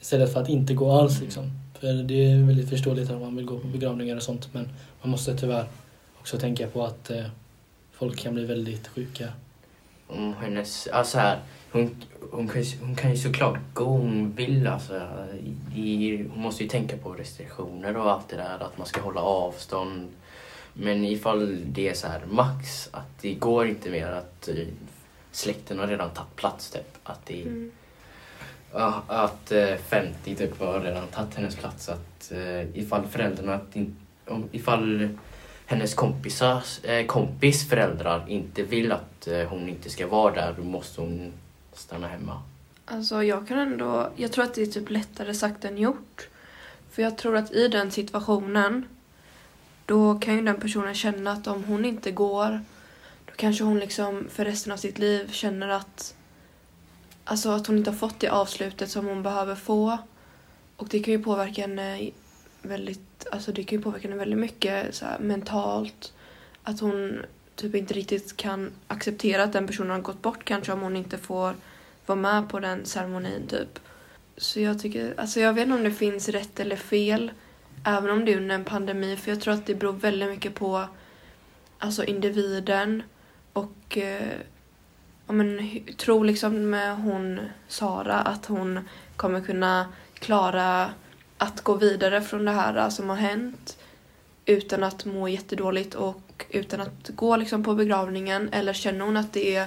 istället 0.00 0.32
för 0.32 0.40
att 0.40 0.48
inte 0.48 0.74
gå 0.74 0.90
alls. 0.92 1.20
Liksom. 1.20 1.50
För 1.80 1.92
det 1.92 2.24
är 2.30 2.42
väldigt 2.42 2.68
förståeligt 2.68 3.10
att 3.10 3.20
man 3.20 3.36
vill 3.36 3.44
gå 3.46 3.58
på 3.58 3.66
begravningar 3.66 4.16
och 4.16 4.22
sånt 4.22 4.48
men 4.52 4.68
man 5.02 5.10
måste 5.10 5.36
tyvärr 5.36 5.64
också 6.20 6.38
tänka 6.38 6.66
på 6.66 6.84
att 6.84 7.10
folk 7.92 8.18
kan 8.18 8.34
bli 8.34 8.44
väldigt 8.44 8.86
sjuka. 8.88 9.28
Om 10.08 10.34
hennes, 10.34 10.86
alltså 10.86 11.18
här, 11.18 11.40
hon, 11.72 12.04
hon, 12.30 12.48
kan, 12.48 12.62
hon 12.80 12.96
kan 12.96 13.10
ju 13.10 13.16
såklart 13.16 13.58
gå 13.74 13.84
om 13.84 14.00
hon 14.00 14.32
vill. 14.32 14.66
Alltså, 14.66 15.00
i, 15.74 16.16
hon 16.32 16.42
måste 16.42 16.62
ju 16.62 16.68
tänka 16.68 16.96
på 16.96 17.12
restriktioner 17.12 17.96
och 17.96 18.10
allt 18.10 18.28
det 18.28 18.36
där, 18.36 18.58
att 18.60 18.78
man 18.78 18.86
ska 18.86 19.00
hålla 19.00 19.20
avstånd. 19.20 20.08
Men 20.72 21.04
ifall 21.04 21.62
det 21.66 21.88
är 21.88 21.94
så 21.94 22.06
här 22.08 22.22
max, 22.30 22.88
att 22.92 23.18
det 23.20 23.34
går 23.34 23.66
inte 23.66 23.90
mer 23.90 24.06
att 24.06 24.48
eh, 24.48 24.54
släkten 25.32 25.78
har 25.78 25.86
redan 25.86 26.10
tagit 26.10 26.36
plats 26.36 26.70
typ. 26.70 26.98
Att, 27.02 27.26
det, 27.26 27.42
Mm. 27.42 27.70
ja, 28.72 29.02
att 29.06 29.52
eh, 29.52 29.74
50 29.76 30.34
typ 30.34 30.60
har 30.60 30.80
redan 30.80 31.06
tagit 31.06 31.34
hennes 31.34 31.56
plats. 31.56 31.88
Att 31.88 32.32
eh, 32.32 32.76
ifall 32.78 33.06
föräldrarna, 33.06 33.60
om, 34.26 34.48
ifall 34.52 35.08
hennes 35.66 35.94
kompisars, 35.94 36.84
eh, 36.84 37.06
kompis 37.06 37.68
föräldrar 37.68 38.24
inte 38.28 38.62
vill 38.62 38.92
att 38.92 39.26
eh, 39.26 39.48
hon 39.48 39.68
inte 39.68 39.90
ska 39.90 40.06
vara 40.06 40.34
där, 40.34 40.54
då 40.56 40.64
måste 40.64 41.00
hon 41.00 41.32
stanna 41.72 42.08
hemma. 42.08 42.42
Alltså 42.84 43.22
jag 43.22 43.48
kan 43.48 43.58
ändå, 43.58 44.10
jag 44.16 44.32
tror 44.32 44.44
att 44.44 44.54
det 44.54 44.62
är 44.62 44.66
typ 44.66 44.90
lättare 44.90 45.34
sagt 45.34 45.64
än 45.64 45.78
gjort. 45.78 46.28
För 46.90 47.02
jag 47.02 47.18
tror 47.18 47.36
att 47.36 47.52
i 47.52 47.68
den 47.68 47.90
situationen 47.90 48.86
då 49.86 50.18
kan 50.18 50.34
ju 50.34 50.42
den 50.42 50.60
personen 50.60 50.94
känna 50.94 51.32
att 51.32 51.46
om 51.46 51.64
hon 51.64 51.84
inte 51.84 52.10
går 52.10 52.60
då 53.24 53.32
kanske 53.36 53.64
hon 53.64 53.78
liksom 53.78 54.28
för 54.30 54.44
resten 54.44 54.72
av 54.72 54.76
sitt 54.76 54.98
liv 54.98 55.30
känner 55.32 55.68
att 55.68 56.14
alltså 57.24 57.50
att 57.50 57.66
hon 57.66 57.78
inte 57.78 57.90
har 57.90 57.96
fått 57.96 58.20
det 58.20 58.28
avslutet 58.28 58.90
som 58.90 59.06
hon 59.06 59.22
behöver 59.22 59.54
få. 59.54 59.98
Och 60.76 60.88
det 60.88 61.00
kan 61.00 61.12
ju 61.12 61.22
påverka 61.22 61.60
henne 61.62 62.10
väldigt, 62.66 63.26
alltså 63.32 63.52
det 63.52 63.64
kan 63.64 63.78
ju 63.78 63.82
påverka 63.82 64.08
henne 64.08 64.18
väldigt 64.18 64.38
mycket 64.38 64.94
så 64.94 65.04
här, 65.04 65.18
mentalt. 65.18 66.12
Att 66.62 66.80
hon 66.80 67.22
typ 67.54 67.74
inte 67.74 67.94
riktigt 67.94 68.36
kan 68.36 68.72
acceptera 68.86 69.42
att 69.42 69.52
den 69.52 69.66
personen 69.66 69.90
har 69.90 70.00
gått 70.00 70.22
bort 70.22 70.44
kanske 70.44 70.72
om 70.72 70.80
hon 70.80 70.96
inte 70.96 71.18
får 71.18 71.54
vara 72.06 72.18
med 72.18 72.48
på 72.48 72.60
den 72.60 72.84
ceremonin 72.86 73.46
typ. 73.46 73.78
Så 74.36 74.60
jag 74.60 74.78
tycker, 74.80 75.14
alltså 75.16 75.40
jag 75.40 75.52
vet 75.52 75.62
inte 75.62 75.76
om 75.76 75.84
det 75.84 75.90
finns 75.90 76.28
rätt 76.28 76.60
eller 76.60 76.76
fel. 76.76 77.32
Även 77.84 78.10
om 78.10 78.24
det 78.24 78.32
är 78.32 78.36
under 78.36 78.54
en 78.54 78.64
pandemi. 78.64 79.16
För 79.16 79.30
jag 79.30 79.40
tror 79.40 79.54
att 79.54 79.66
det 79.66 79.74
beror 79.74 79.92
väldigt 79.92 80.28
mycket 80.28 80.54
på 80.54 80.86
alltså 81.78 82.04
individen. 82.04 83.02
Och 83.52 83.98
eh, 83.98 84.38
ja, 85.26 85.32
men, 85.32 85.80
tror 85.96 86.24
liksom 86.24 86.70
med 86.70 86.96
hon 86.96 87.40
Sara 87.68 88.14
att 88.14 88.46
hon 88.46 88.88
kommer 89.16 89.40
kunna 89.40 89.86
klara 90.14 90.90
att 91.38 91.60
gå 91.60 91.74
vidare 91.74 92.22
från 92.22 92.44
det 92.44 92.52
här 92.52 92.76
äh, 92.76 92.88
som 92.88 93.08
har 93.08 93.16
hänt. 93.16 93.78
Utan 94.44 94.84
att 94.84 95.04
må 95.04 95.28
jättedåligt 95.28 95.94
och 95.94 96.46
utan 96.50 96.80
att 96.80 97.08
gå 97.08 97.36
liksom 97.36 97.64
på 97.64 97.74
begravningen. 97.74 98.48
Eller 98.52 98.72
känner 98.72 99.04
hon 99.04 99.16
att 99.16 99.32
det 99.32 99.56
är 99.56 99.66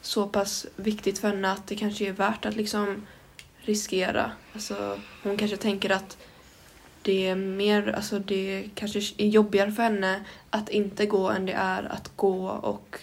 så 0.00 0.26
pass 0.26 0.66
viktigt 0.76 1.18
för 1.18 1.28
henne 1.28 1.52
att 1.52 1.66
det 1.66 1.76
kanske 1.76 2.08
är 2.08 2.12
värt 2.12 2.46
att 2.46 2.56
liksom 2.56 3.06
riskera. 3.58 4.32
Alltså, 4.52 4.98
hon 5.22 5.36
kanske 5.36 5.56
tänker 5.56 5.90
att 5.90 6.16
det 7.02 7.28
är 7.28 7.36
mer, 7.36 7.92
alltså 7.96 8.18
det 8.18 8.68
kanske 8.74 8.98
är 8.98 9.26
jobbigare 9.26 9.72
för 9.72 9.82
henne 9.82 10.24
att 10.50 10.68
inte 10.68 11.06
gå 11.06 11.30
än 11.30 11.46
det 11.46 11.52
är 11.52 11.92
att 11.92 12.16
gå 12.16 12.48
och 12.48 12.98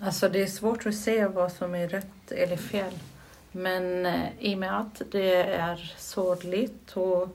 Alltså 0.00 0.28
det 0.28 0.42
är 0.42 0.46
svårt 0.46 0.86
att 0.86 0.94
se 0.94 1.26
vad 1.26 1.52
som 1.52 1.74
är 1.74 1.88
rätt 1.88 2.32
eller 2.32 2.56
fel. 2.56 2.92
Men 3.52 4.06
eh, 4.06 4.28
i 4.38 4.54
och 4.54 4.58
med 4.58 4.80
att 4.80 5.02
det 5.10 5.34
är 5.42 5.94
sorgligt 5.98 6.92
och, 6.96 7.28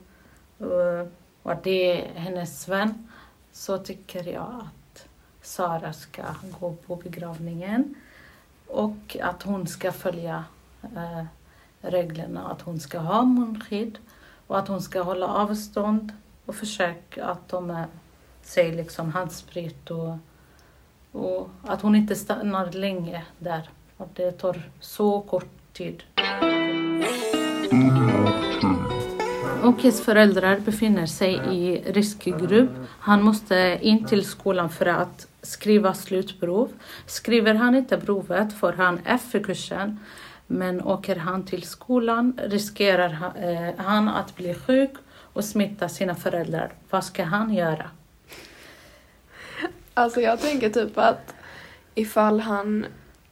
Eh, 0.60 1.06
och, 1.42 1.52
att 1.52 1.62
det 1.62 1.92
är 1.92 2.20
hennes 2.20 2.68
vän. 2.68 3.08
Så 3.52 3.78
tycker 3.78 4.32
jag 4.32 4.60
att 4.60 5.08
Sara 5.42 5.92
ska 5.92 6.22
gå 6.60 6.72
på 6.72 6.96
begravningen. 6.96 7.94
Och 8.66 9.16
att 9.22 9.42
hon 9.42 9.66
ska 9.66 9.92
följa 9.92 10.44
eh, 10.82 11.24
reglerna. 11.80 12.48
Att 12.48 12.62
hon 12.62 12.80
ska 12.80 12.98
ha 12.98 13.22
munskydd. 13.22 13.98
Och 14.46 14.58
att 14.58 14.68
hon 14.68 14.82
ska 14.82 15.02
hålla 15.02 15.26
avstånd 15.26 16.12
och 16.46 16.54
försöka 16.54 17.24
att 17.24 17.48
ta 17.48 17.60
med 17.60 17.84
sig 18.42 18.72
liksom 18.72 19.12
handsprit 19.12 19.90
och, 19.90 20.16
och 21.12 21.50
att 21.62 21.82
hon 21.82 21.94
inte 21.94 22.14
stannar 22.16 22.72
länge 22.72 23.24
där. 23.38 23.70
Att 23.96 24.14
det 24.14 24.32
tar 24.32 24.70
så 24.80 25.20
kort 25.20 25.72
tid. 25.72 26.02
Mm. 26.16 27.29
Okis 29.64 30.04
föräldrar 30.04 30.58
befinner 30.58 31.06
sig 31.06 31.34
i 31.34 31.92
riskgrupp. 31.92 32.70
Han 33.00 33.22
måste 33.22 33.78
in 33.80 34.06
till 34.06 34.24
skolan 34.24 34.70
för 34.70 34.86
att 34.86 35.26
skriva 35.42 35.94
slutprov. 35.94 36.72
Skriver 37.06 37.54
han 37.54 37.74
inte 37.74 37.96
provet 37.96 38.58
får 38.58 38.72
han 38.72 39.00
F 39.04 39.22
för 39.30 39.38
kursen. 39.40 40.00
Men 40.46 40.82
åker 40.82 41.16
han 41.16 41.46
till 41.46 41.62
skolan 41.62 42.38
riskerar 42.44 43.32
eh, 43.36 43.84
han 43.84 44.08
att 44.08 44.36
bli 44.36 44.54
sjuk 44.54 44.92
och 45.10 45.44
smitta 45.44 45.88
sina 45.88 46.14
föräldrar. 46.14 46.72
Vad 46.90 47.04
ska 47.04 47.24
han 47.24 47.54
göra? 47.54 47.90
Alltså 49.94 50.20
jag 50.20 50.40
tänker 50.40 50.70
typ 50.70 50.98
att 50.98 51.34
ifall 51.94 52.40
han 52.40 52.86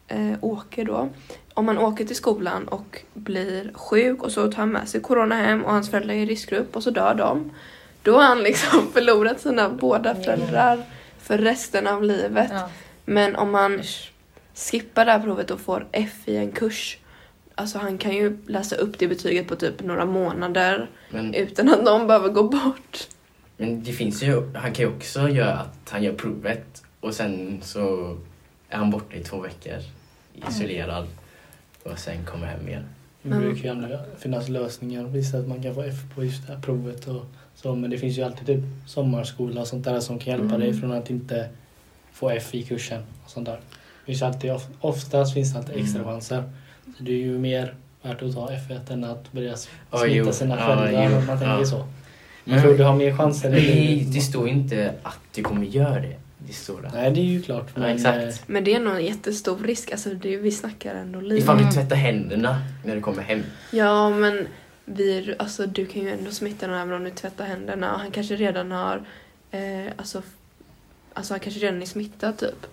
eh, 0.09 0.35
åker 0.41 0.85
då, 0.85 1.09
om 1.55 1.65
man 1.65 1.79
åker 1.79 2.05
till 2.05 2.17
skolan 2.17 2.69
och 2.69 3.03
blir 3.15 3.71
sjuk 3.75 4.23
och 4.23 4.33
så 4.33 4.53
tar 4.53 4.59
han 4.59 4.73
med 4.73 4.89
sig 4.89 5.01
corona 5.01 5.35
hem 5.35 5.65
och 5.65 5.73
hans 5.73 5.91
föräldrar 5.91 6.15
är 6.15 6.19
i 6.19 6.27
riskgrupp 6.27 6.77
och 6.77 6.83
så 6.83 6.91
dör 6.91 7.15
de. 7.15 7.51
Då 8.03 8.15
har 8.15 8.25
han 8.25 8.43
liksom 8.43 8.89
förlorat 8.93 9.41
sina 9.41 9.69
båda 9.69 10.15
föräldrar 10.15 10.83
för 11.19 11.39
resten 11.39 11.87
av 11.87 12.03
livet. 12.03 12.51
Ja. 12.51 12.69
Men 13.05 13.37
om 13.37 13.51
man 13.51 13.83
skippar 14.55 15.05
det 15.05 15.13
här 15.13 15.21
provet 15.21 15.51
och 15.51 15.61
får 15.61 15.87
F 15.93 16.15
i 16.25 16.37
en 16.37 16.53
kurs 16.53 16.99
Alltså 17.55 17.79
han 17.79 17.99
kan 17.99 18.15
ju 18.15 18.39
läsa 18.47 18.77
upp 18.77 18.99
det 18.99 19.09
betyget 19.09 19.49
på 19.49 19.57
typ 19.57 19.83
några 19.83 20.05
månader 20.05 20.91
men, 21.11 21.35
utan 21.35 21.69
att 21.69 21.85
någon 21.85 22.07
behöver 22.07 22.29
gå 22.29 22.43
bort. 22.43 23.09
Men 23.57 23.83
det 23.83 23.93
finns 23.93 24.23
ju, 24.23 24.53
han 24.55 24.73
kan 24.73 24.85
ju 24.85 24.97
också 24.97 25.29
göra 25.29 25.53
att 25.53 25.91
han 25.91 26.03
gör 26.03 26.13
provet 26.13 26.83
och 27.01 27.15
sen 27.15 27.61
så 27.63 28.17
är 28.69 28.77
han 28.77 28.91
borta 28.91 29.17
i 29.17 29.25
två 29.25 29.41
veckor 29.41 29.75
isolerad 30.49 31.07
och 31.83 31.99
sen 31.99 32.25
kommer 32.25 32.47
hem 32.47 32.69
igen. 32.69 32.85
Det 33.23 33.29
brukar 33.29 33.75
ju 33.75 33.99
finnas 34.19 34.49
lösningar. 34.49 35.05
Visst 35.05 35.35
att 35.35 35.49
man 35.49 35.63
kan 35.63 35.75
få 35.75 35.83
F 35.83 35.95
på 36.15 36.25
just 36.25 36.47
det 36.47 36.53
här 36.53 36.61
provet 36.61 37.09
och 37.09 37.25
så, 37.55 37.75
men 37.75 37.91
det 37.91 37.99
finns 37.99 38.19
ju 38.19 38.23
alltid 38.23 38.47
typ 38.47 38.65
sommarskola 38.87 39.61
och 39.61 39.67
sånt 39.67 39.85
där 39.85 40.01
som 40.01 40.19
kan 40.19 40.33
hjälpa 40.33 40.55
mm. 40.55 40.61
dig 40.61 40.81
från 40.81 40.93
att 40.93 41.11
inte 41.11 41.49
få 42.13 42.31
F 42.31 42.55
i 42.55 42.63
kursen 42.63 43.03
och 43.25 43.31
sånt 43.31 43.47
där. 43.47 43.57
Det 43.57 44.07
finns 44.07 44.23
alltid, 44.23 44.53
oftast 44.81 45.35
finns 45.35 45.53
det 45.53 45.59
alltid 45.59 45.77
extra 45.77 46.01
mm. 46.01 46.13
chanser. 46.13 46.43
Så 46.99 47.05
det 47.05 47.13
är 47.13 47.17
ju 47.17 47.39
mer 47.39 47.75
värt 48.03 48.23
att 48.23 48.35
ta 48.35 48.49
F1 48.51 48.93
än 48.93 49.05
att 49.05 49.33
börja 49.33 49.57
smitta 49.57 50.23
oh, 50.23 50.31
sina 50.31 50.57
föräldrar 50.57 51.09
oh, 51.09 51.19
om 51.19 51.27
man 51.27 51.39
tänker 51.39 51.65
så. 51.65 51.87
Jag 52.45 52.63
tror 52.63 52.79
du 52.79 52.85
har 52.85 52.97
mer 52.97 53.17
chanser. 53.17 53.51
Nej, 53.51 54.09
det 54.13 54.21
står 54.21 54.49
inte 54.49 54.95
att 55.03 55.19
du 55.35 55.43
kommer 55.43 55.67
göra 55.67 56.01
det. 56.01 56.17
Det 56.39 56.83
det. 56.83 56.91
Nej, 56.95 57.11
det 57.11 57.21
är 57.21 57.25
ju 57.25 57.43
klart. 57.43 57.77
Men, 57.77 57.83
ja, 57.83 57.89
exakt. 57.89 58.49
men 58.49 58.65
det 58.65 58.75
är 58.75 58.81
nog 58.81 58.95
en 58.95 59.05
jättestor 59.05 59.59
risk. 59.59 59.93
Alltså, 59.93 60.11
det, 60.11 60.37
vi 60.37 60.51
snackar 60.51 60.95
ändå 60.95 61.21
lite. 61.21 61.43
Ifall 61.43 61.59
du 61.59 61.71
tvättar 61.71 61.97
händerna 61.97 62.63
när 62.85 62.95
du 62.95 63.01
kommer 63.01 63.23
hem. 63.23 63.43
Ja, 63.71 64.11
men 64.11 64.49
vi, 64.85 65.35
alltså, 65.39 65.67
du 65.67 65.87
kan 65.87 66.03
ju 66.03 66.11
ändå 66.11 66.31
smitta 66.31 66.67
någon 66.67 66.77
även 66.77 66.95
om 66.95 67.05
du 67.05 67.11
tvättar 67.11 67.45
händerna. 67.45 67.97
Han 67.97 68.11
kanske 68.11 68.37
redan 68.37 68.73
har... 68.73 69.03
Eh, 69.51 69.93
alltså, 69.97 70.23
alltså, 71.13 71.35
han 71.35 71.41
kanske 71.41 71.61
redan 71.61 71.83
är 71.83 71.87
smittad 71.87 72.39
typ. 72.39 72.67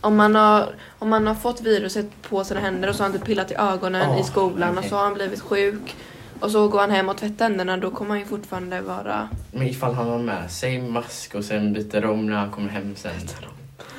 Om 0.00 0.16
man, 0.16 0.34
har, 0.34 0.74
om 0.98 1.08
man 1.08 1.26
har 1.26 1.34
fått 1.34 1.60
viruset 1.60 2.06
på 2.22 2.44
sina 2.44 2.60
händer 2.60 2.88
och 2.88 2.94
så 2.94 3.02
har 3.02 3.08
han 3.08 3.14
inte 3.14 3.26
pillat 3.26 3.50
i 3.50 3.54
ögonen 3.54 4.10
oh, 4.10 4.20
i 4.20 4.24
skolan 4.24 4.70
okay. 4.70 4.84
och 4.84 4.90
så 4.90 4.96
har 4.96 5.04
han 5.04 5.14
blivit 5.14 5.40
sjuk 5.40 5.96
och 6.40 6.50
så 6.50 6.68
går 6.68 6.80
han 6.80 6.90
hem 6.90 7.08
och 7.08 7.16
tvättar 7.16 7.44
händerna 7.48 7.76
då 7.76 7.90
kommer 7.90 8.10
han 8.10 8.18
ju 8.18 8.24
fortfarande 8.24 8.80
vara... 8.80 9.28
Men 9.52 9.66
ifall 9.66 9.94
han 9.94 10.08
har 10.08 10.18
med 10.18 10.50
sig 10.50 10.82
mask 10.82 11.34
och 11.34 11.44
sen 11.44 11.72
byter 11.72 12.04
om 12.04 12.26
när 12.26 12.36
han 12.36 12.50
kommer 12.50 12.68
hem 12.68 12.96
sen. 12.96 13.12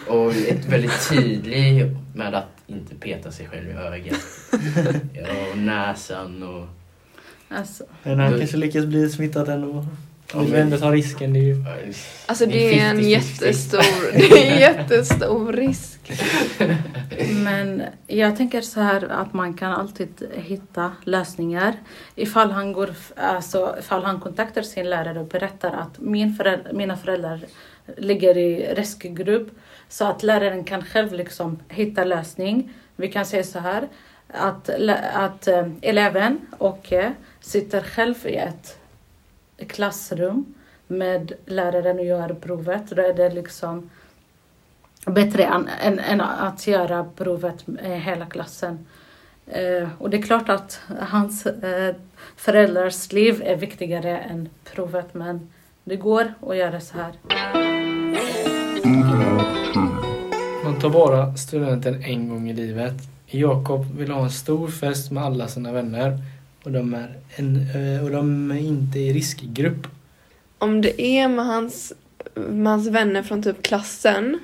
Och 0.08 0.34
är 0.34 0.70
väldigt 0.70 1.10
tydlig 1.10 1.96
med 2.16 2.36
att 2.36 2.50
inte 2.68 2.96
peta 2.96 3.32
sig 3.32 3.48
själv 3.48 3.70
i 3.70 3.74
ögat. 3.74 4.20
och 5.52 5.58
näsan 5.58 6.44
och... 6.44 6.68
Alltså. 7.50 7.84
Men 8.04 8.20
han 8.20 8.38
kanske 8.40 8.58
lyckas 8.58 8.86
bli 8.86 9.10
smittad 9.10 9.50
ändå. 9.50 9.86
Om 10.34 10.52
vi 10.52 10.60
ändå 10.60 10.78
tar 10.78 10.92
risken. 10.92 11.34
Det 11.34 11.40
är 11.40 11.44
ju... 11.44 11.64
Alltså 12.26 12.46
det 12.46 12.80
är 12.80 12.90
en 12.90 13.10
jättestor, 13.10 14.14
det 14.14 14.48
är 14.48 14.52
en 14.52 14.60
jättestor 14.60 15.54
risk. 15.54 16.00
Men 17.44 17.84
jag 18.08 18.38
tänker 18.38 18.62
så 18.62 18.80
här 18.80 19.12
att 19.12 19.34
man 19.34 19.54
kan 19.54 19.72
alltid 19.72 20.28
hitta 20.36 20.92
lösningar. 21.04 21.74
Ifall 22.16 22.52
han, 22.52 22.74
går, 22.74 22.90
alltså, 23.16 23.76
ifall 23.80 24.04
han 24.04 24.20
kontaktar 24.20 24.62
sin 24.62 24.90
lärare 24.90 25.20
och 25.20 25.28
berättar 25.28 25.72
att 25.72 26.00
min 26.00 26.36
föräldrar, 26.36 26.74
mina 26.74 26.98
föräldrar 26.98 27.40
ligger 27.98 28.38
i 28.38 28.74
riskgrupp. 28.74 29.50
Så 29.90 30.06
att 30.06 30.24
läraren 30.24 30.64
kan 30.64 30.84
själv 30.86 31.14
liksom 31.14 31.60
hitta 31.70 32.04
lösning. 32.04 32.74
Vi 32.96 33.08
kan 33.08 33.26
säga 33.26 33.44
så 33.44 33.60
här 33.60 33.88
att, 34.28 34.70
att 35.14 35.48
eh, 35.48 35.68
eleven 35.82 36.40
och 36.58 36.94
sitter 37.40 37.82
själv 37.82 38.16
i 38.26 38.36
ett 38.36 38.79
klassrum 39.68 40.54
med 40.88 41.34
läraren 41.46 42.00
och 42.00 42.06
gör 42.06 42.34
provet. 42.34 42.90
Då 42.90 43.02
är 43.02 43.14
det 43.14 43.30
liksom 43.30 43.90
bättre 45.06 45.44
än, 45.44 45.70
än, 45.82 46.00
än 46.00 46.22
att 46.22 46.68
göra 46.68 47.06
provet 47.16 47.68
med 47.68 48.02
hela 48.02 48.26
klassen. 48.26 48.86
Eh, 49.48 49.90
och 49.98 50.10
det 50.10 50.18
är 50.18 50.22
klart 50.22 50.50
att 50.50 50.82
hans 51.00 51.46
eh, 51.46 51.96
föräldrars 52.36 53.12
liv 53.12 53.42
är 53.46 53.56
viktigare 53.56 54.18
än 54.18 54.50
provet 54.74 55.14
men 55.14 55.50
det 55.84 55.96
går 55.96 56.34
att 56.48 56.58
göra 56.58 56.80
så 56.80 56.98
här. 56.98 57.14
Man 60.64 60.80
tar 60.80 60.90
bara 60.90 61.36
studenten 61.36 62.04
en 62.04 62.30
gång 62.30 62.50
i 62.50 62.54
livet. 62.54 62.94
Jakob 63.26 63.98
vill 63.98 64.12
ha 64.12 64.24
en 64.24 64.30
stor 64.30 64.68
fest 64.68 65.12
med 65.12 65.24
alla 65.24 65.48
sina 65.48 65.72
vänner 65.72 66.18
och 66.70 66.74
de 66.74 66.94
är, 66.94 67.16
en, 67.36 67.56
eh, 67.76 68.04
och 68.04 68.12
de 68.12 68.52
är 68.52 68.60
inte 68.60 69.00
i 69.00 69.14
riskgrupp. 69.14 69.88
Om 70.58 70.82
det 70.82 71.02
är 71.02 71.28
med 71.28 71.46
hans, 71.46 71.94
med 72.36 72.72
hans 72.72 72.88
vänner 72.88 73.24
från 73.24 73.44
typ 73.44 73.62
klassen, 73.62 74.40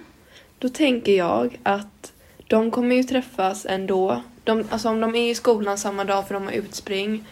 då 0.59 0.69
tänker 0.69 1.17
jag 1.17 1.59
att 1.63 2.13
de 2.47 2.71
kommer 2.71 2.95
ju 2.95 3.03
träffas 3.03 3.65
ändå. 3.65 4.23
De, 4.43 4.63
alltså 4.69 4.89
om 4.89 4.99
de 4.99 5.15
är 5.15 5.31
i 5.31 5.35
skolan 5.35 5.77
samma 5.77 6.03
dag 6.03 6.27
för 6.27 6.33
de 6.33 6.43
har 6.43 6.51
utspring, 6.51 7.27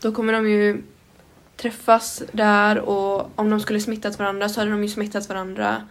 då 0.00 0.12
kommer 0.12 0.32
de 0.32 0.50
ju 0.50 0.82
träffas 1.56 2.22
där 2.32 2.78
och 2.78 3.30
om 3.34 3.50
de 3.50 3.60
skulle 3.60 3.80
smittat 3.80 4.18
varandra 4.18 4.48
så 4.48 4.60
hade 4.60 4.70
de 4.70 4.82
ju 4.82 4.88
smittat 4.88 5.28
varandra 5.28 5.82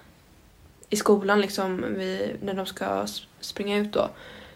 i 0.90 0.96
skolan 0.96 1.42
liksom 1.42 1.86
vid, 1.98 2.38
när 2.42 2.54
de 2.54 2.66
ska 2.66 3.08
springa 3.40 3.78
ut 3.78 3.94
då. 3.94 4.10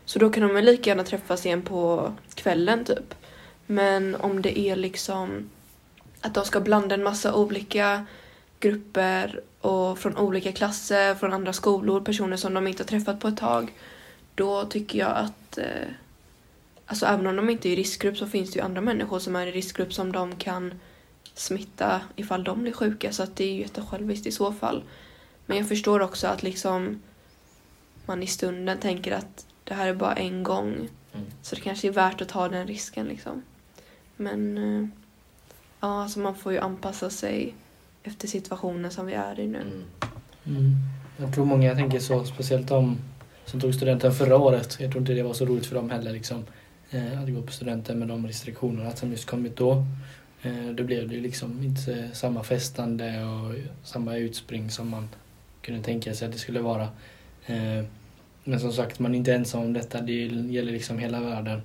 Så 0.05 0.19
då 0.19 0.29
kan 0.29 0.43
de 0.43 0.53
väl 0.53 0.65
lika 0.65 0.89
gärna 0.89 1.03
träffas 1.03 1.45
igen 1.45 1.61
på 1.61 2.11
kvällen 2.35 2.85
typ. 2.85 3.15
Men 3.71 4.15
om 4.15 4.41
det 4.41 4.59
är 4.59 4.75
liksom 4.75 5.49
att 6.21 6.33
de 6.33 6.45
ska 6.45 6.59
blanda 6.59 6.95
en 6.95 7.03
massa 7.03 7.35
olika 7.35 8.05
grupper 8.59 9.41
och 9.61 9.99
från 9.99 10.17
olika 10.17 10.51
klasser, 10.51 11.15
från 11.15 11.33
andra 11.33 11.53
skolor, 11.53 12.01
personer 12.01 12.37
som 12.37 12.53
de 12.53 12.67
inte 12.67 12.83
har 12.83 12.87
träffat 12.87 13.19
på 13.19 13.27
ett 13.27 13.37
tag. 13.37 13.73
Då 14.35 14.65
tycker 14.65 14.99
jag 14.99 15.17
att 15.17 15.57
eh, 15.57 15.87
Alltså 16.85 17.05
även 17.05 17.27
om 17.27 17.35
de 17.35 17.49
inte 17.49 17.69
är 17.69 17.71
i 17.71 17.75
riskgrupp 17.75 18.17
så 18.17 18.27
finns 18.27 18.51
det 18.51 18.59
ju 18.59 18.65
andra 18.65 18.81
människor 18.81 19.19
som 19.19 19.35
är 19.35 19.47
i 19.47 19.51
riskgrupp 19.51 19.93
som 19.93 20.11
de 20.11 20.35
kan 20.35 20.73
smitta 21.33 22.01
ifall 22.15 22.43
de 22.43 22.61
blir 22.61 22.73
sjuka 22.73 23.11
så 23.11 23.23
att 23.23 23.35
det 23.35 23.43
är 23.43 23.53
ju 23.53 23.59
jättesjälviskt 23.59 24.27
i 24.27 24.31
så 24.31 24.53
fall. 24.53 24.83
Men 25.45 25.57
jag 25.57 25.67
förstår 25.67 25.99
också 25.99 26.27
att 26.27 26.43
liksom 26.43 27.01
man 28.05 28.23
i 28.23 28.27
stunden 28.27 28.77
tänker 28.77 29.11
att 29.11 29.45
det 29.63 29.73
här 29.73 29.87
är 29.87 29.93
bara 29.93 30.13
en 30.13 30.43
gång. 30.43 30.73
Mm. 30.73 31.25
Så 31.41 31.55
det 31.55 31.61
kanske 31.61 31.87
är 31.87 31.91
värt 31.91 32.21
att 32.21 32.29
ta 32.29 32.49
den 32.49 32.67
risken 32.67 33.05
liksom. 33.05 33.43
Men 34.19 34.57
eh, 34.57 34.87
ja, 35.79 36.03
alltså 36.03 36.19
man 36.19 36.35
får 36.35 36.51
ju 36.51 36.59
anpassa 36.59 37.09
sig 37.09 37.55
efter 38.03 38.27
situationen 38.27 38.91
som 38.91 39.05
vi 39.05 39.13
är 39.13 39.39
i 39.39 39.47
nu. 39.47 39.61
Mm. 39.61 39.83
Mm. 40.45 40.75
Jag 41.17 41.33
tror 41.33 41.45
många 41.45 41.75
tänker 41.75 41.99
så, 41.99 42.25
speciellt 42.25 42.67
de 42.67 42.97
som 43.45 43.59
tog 43.59 43.75
studenten 43.75 44.13
förra 44.13 44.37
året. 44.37 44.77
Jag 44.79 44.91
tror 44.91 45.01
inte 45.01 45.13
det 45.13 45.23
var 45.23 45.33
så 45.33 45.45
roligt 45.45 45.65
för 45.65 45.75
dem 45.75 45.89
heller 45.89 46.11
liksom, 46.11 46.45
eh, 46.91 47.21
att 47.21 47.33
gå 47.33 47.41
på 47.41 47.51
studenten 47.51 47.99
med 47.99 48.07
de 48.07 48.27
restriktionerna 48.27 48.91
som 48.91 49.11
just 49.11 49.25
kommit 49.25 49.55
då. 49.55 49.85
Eh, 50.41 50.69
då 50.73 50.83
blev 50.83 51.09
det 51.09 51.15
liksom 51.15 51.63
inte 51.63 52.09
samma 52.13 52.43
festande 52.43 53.23
och 53.23 53.55
samma 53.83 54.15
utspring 54.15 54.71
som 54.71 54.89
man 54.89 55.09
kunde 55.61 55.83
tänka 55.83 56.13
sig 56.13 56.25
att 56.25 56.31
det 56.31 56.39
skulle 56.39 56.59
vara. 56.59 56.87
Eh, 57.45 57.83
men 58.43 58.59
som 58.59 58.73
sagt, 58.73 58.99
man 58.99 59.13
är 59.13 59.17
inte 59.17 59.33
ensam 59.33 59.61
om 59.61 59.73
detta. 59.73 60.01
Det 60.01 60.13
gäller 60.13 60.71
liksom 60.71 60.99
hela 60.99 61.19
världen. 61.21 61.61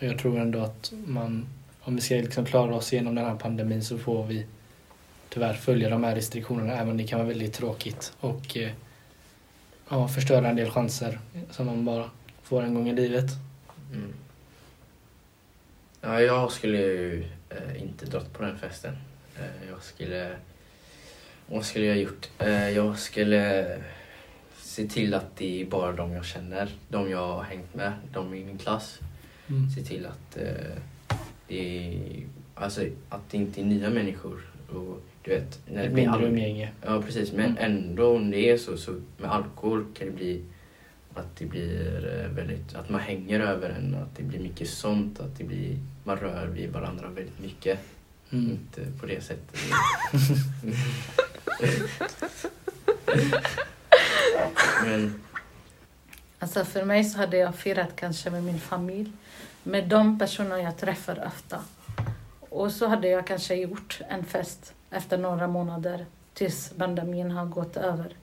Och 0.00 0.06
jag 0.06 0.18
tror 0.18 0.38
ändå 0.38 0.60
att 0.60 0.92
man, 1.06 1.46
om 1.80 1.96
vi 1.96 2.00
ska 2.00 2.14
liksom 2.14 2.44
klara 2.44 2.74
oss 2.74 2.92
igenom 2.92 3.14
den 3.14 3.24
här 3.24 3.34
pandemin 3.34 3.84
så 3.84 3.98
får 3.98 4.26
vi 4.26 4.46
tyvärr 5.28 5.54
följa 5.54 5.90
de 5.90 6.04
här 6.04 6.14
restriktionerna 6.14 6.74
även 6.74 6.88
om 6.88 6.96
det 6.96 7.04
kan 7.04 7.18
vara 7.18 7.28
väldigt 7.28 7.52
tråkigt 7.52 8.12
och 8.20 8.56
eh, 8.56 8.70
ja, 9.88 10.08
förstöra 10.08 10.48
en 10.48 10.56
del 10.56 10.70
chanser 10.70 11.18
som 11.50 11.66
man 11.66 11.84
bara 11.84 12.10
får 12.42 12.62
en 12.62 12.74
gång 12.74 12.88
i 12.88 12.92
livet. 12.92 13.30
Mm. 13.92 14.12
Ja, 16.00 16.20
jag 16.20 16.52
skulle 16.52 16.78
ju 16.78 17.24
eh, 17.50 17.82
inte 17.82 18.06
dragit 18.06 18.32
på 18.32 18.42
den 18.42 18.58
festen. 18.58 18.96
Eh, 19.36 19.68
jag 19.70 19.82
skulle... 19.82 20.36
Vad 21.46 21.64
skulle 21.64 21.86
jag 21.86 21.96
gjort? 21.96 22.28
Eh, 22.38 22.70
jag 22.70 22.98
skulle 22.98 23.66
se 24.56 24.86
till 24.86 25.14
att 25.14 25.36
det 25.36 25.60
är 25.60 25.64
bara 25.64 25.92
de 25.92 26.12
jag 26.12 26.24
känner, 26.24 26.68
de 26.88 27.10
jag 27.10 27.28
har 27.28 27.42
hängt 27.42 27.74
med, 27.74 27.92
de 28.12 28.34
i 28.34 28.44
min 28.44 28.58
klass. 28.58 28.98
Mm. 29.50 29.70
Se 29.70 29.82
till 29.82 30.06
att 30.06 30.36
eh, 30.36 30.76
det 31.48 31.86
är, 31.88 32.22
alltså, 32.54 32.84
att 33.08 33.30
det 33.30 33.36
inte 33.36 33.60
är 33.60 33.64
nya 33.64 33.90
människor. 33.90 34.40
Och, 34.68 35.02
du 35.22 35.30
vet, 35.30 35.58
när 35.72 35.84
Ett 35.84 35.92
mindre 35.92 36.26
umgänge. 36.26 36.72
Ja, 36.86 37.02
precis. 37.02 37.32
Men 37.32 37.50
Mm. 37.50 37.56
ändå 37.72 38.16
om 38.16 38.30
det 38.30 38.50
är 38.50 38.58
så, 38.58 38.76
så 38.76 39.00
med 39.18 39.30
alkohol 39.32 39.84
kan 39.98 40.06
det 40.06 40.12
bli 40.12 40.42
att 41.14 41.36
det 41.36 41.44
blir 41.46 42.20
eh, 42.24 42.30
väldigt, 42.36 42.74
att 42.74 42.88
man 42.90 43.00
hänger 43.00 43.40
över 43.40 43.70
en, 43.70 43.94
att 43.94 44.16
det 44.16 44.22
blir 44.22 44.38
mycket 44.40 44.68
sånt, 44.68 45.20
att 45.20 45.38
det 45.38 45.44
blir, 45.44 45.78
man 46.04 46.16
rör 46.16 46.46
vid 46.46 46.70
varandra 46.72 47.08
väldigt 47.08 47.40
mycket. 47.40 47.78
Mm. 48.30 48.50
Inte 48.50 48.92
på 49.00 49.06
det 49.06 49.20
sättet. 49.20 49.60
Men, 54.84 55.14
Alltså 56.42 56.64
för 56.64 56.84
mig 56.84 57.04
så 57.04 57.18
hade 57.18 57.36
jag 57.36 57.54
firat 57.54 57.96
kanske 57.96 58.30
med 58.30 58.44
min 58.44 58.58
familj, 58.58 59.12
med 59.62 59.88
de 59.88 60.18
personer 60.18 60.56
jag 60.56 60.78
träffar 60.78 61.24
ofta. 61.26 61.58
Och 62.40 62.72
så 62.72 62.86
hade 62.86 63.08
jag 63.08 63.26
kanske 63.26 63.54
gjort 63.54 64.00
en 64.08 64.24
fest 64.24 64.74
efter 64.90 65.18
några 65.18 65.48
månader 65.48 66.06
tills 66.34 66.72
pandemin 66.78 67.30
har 67.30 67.46
gått 67.46 67.76
över. 67.76 68.16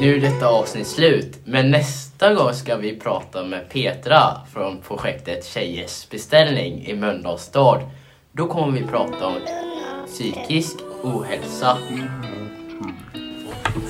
nu 0.00 0.16
är 0.16 0.20
detta 0.20 0.48
avsnitt 0.48 0.86
slut, 0.86 1.38
men 1.44 1.70
nästa 1.70 2.34
gång 2.34 2.54
ska 2.54 2.76
vi 2.76 2.96
prata 2.96 3.44
med 3.44 3.68
Petra 3.68 4.40
från 4.52 4.78
projektet 4.80 5.44
Tjejers 5.44 6.08
beställning 6.10 6.86
i 6.86 6.94
Mölndals 6.94 7.42
stad. 7.42 7.90
Då 8.32 8.46
kommer 8.46 8.80
vi 8.80 8.86
prata 8.86 9.26
om 9.26 9.36
psykisk 10.06 10.76
ohälsa. 11.02 11.78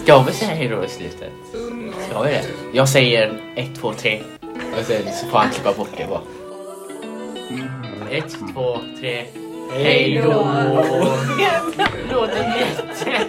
Ska 0.02 0.22
vi 0.22 0.32
säga 0.32 0.50
hejdå 0.54 0.84
i 0.84 0.88
slutet? 0.88 1.32
Ska 2.08 2.22
vi 2.22 2.30
det? 2.30 2.44
Jag 2.72 2.88
säger 2.88 3.40
ett, 3.56 3.74
två, 3.80 3.92
tre. 3.92 4.20
Och 4.78 4.84
sen 4.86 5.02
så 5.12 5.26
får 5.26 5.38
han 5.38 5.50
klippa 5.50 5.72
bort 5.72 5.88
det 5.96 6.06
bara. 6.08 6.20
Ett, 8.10 8.36
två, 8.54 8.78
tre. 9.00 9.24
Hej 9.72 10.22
då! 10.24 10.30
Låter 12.12 12.58
jätte... 12.58 13.26